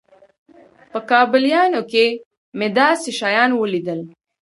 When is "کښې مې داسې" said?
1.91-3.09